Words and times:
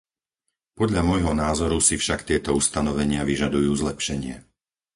Podľa 0.81 1.01
môjho 1.09 1.33
názoru 1.45 1.77
si 1.87 1.93
však 2.01 2.19
tieto 2.29 2.49
ustanovenia 2.61 3.21
vyžadujú 3.29 3.69
zlepšenie. 3.81 4.35